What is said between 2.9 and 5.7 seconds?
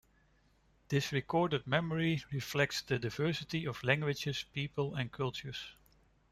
diversity of languages, people, and cultures.